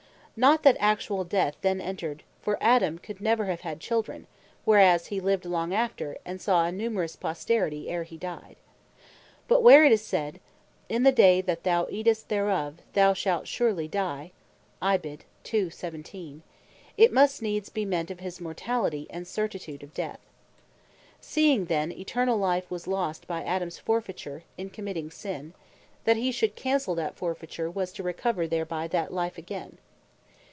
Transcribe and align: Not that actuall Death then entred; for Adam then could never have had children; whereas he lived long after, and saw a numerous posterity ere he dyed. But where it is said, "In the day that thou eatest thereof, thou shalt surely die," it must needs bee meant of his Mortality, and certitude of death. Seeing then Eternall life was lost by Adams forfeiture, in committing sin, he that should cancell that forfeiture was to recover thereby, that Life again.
Not 0.37 0.63
that 0.63 0.77
actuall 0.79 1.27
Death 1.27 1.57
then 1.61 1.79
entred; 1.79 2.23
for 2.41 2.57
Adam 2.61 2.95
then 2.95 2.99
could 3.03 3.21
never 3.21 3.45
have 3.45 3.61
had 3.61 3.79
children; 3.79 4.25
whereas 4.65 5.07
he 5.07 5.19
lived 5.19 5.45
long 5.45 5.71
after, 5.71 6.17
and 6.25 6.41
saw 6.41 6.65
a 6.65 6.71
numerous 6.71 7.15
posterity 7.15 7.89
ere 7.89 8.01
he 8.03 8.17
dyed. 8.17 8.55
But 9.47 9.61
where 9.61 9.85
it 9.85 9.91
is 9.91 10.01
said, 10.03 10.39
"In 10.89 11.03
the 11.03 11.11
day 11.11 11.41
that 11.41 11.63
thou 11.63 11.85
eatest 11.91 12.29
thereof, 12.29 12.75
thou 12.93 13.13
shalt 13.13 13.47
surely 13.47 13.87
die," 13.87 14.31
it 14.81 15.73
must 17.13 17.41
needs 17.43 17.69
bee 17.69 17.85
meant 17.85 18.09
of 18.09 18.21
his 18.21 18.41
Mortality, 18.41 19.05
and 19.11 19.27
certitude 19.27 19.83
of 19.83 19.93
death. 19.93 20.21
Seeing 21.19 21.65
then 21.65 21.91
Eternall 21.91 22.39
life 22.39 22.71
was 22.71 22.87
lost 22.87 23.27
by 23.27 23.43
Adams 23.43 23.77
forfeiture, 23.77 24.43
in 24.57 24.71
committing 24.71 25.11
sin, 25.11 25.53
he 26.03 26.03
that 26.25 26.33
should 26.33 26.55
cancell 26.55 26.95
that 26.95 27.15
forfeiture 27.15 27.69
was 27.69 27.91
to 27.91 28.01
recover 28.01 28.47
thereby, 28.47 28.87
that 28.87 29.13
Life 29.13 29.37
again. 29.37 29.77